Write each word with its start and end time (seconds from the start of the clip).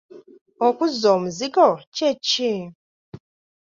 Okuzza 0.67 1.07
omuzigo 1.15 1.67
kye 1.95 2.11
ki? 2.27 2.53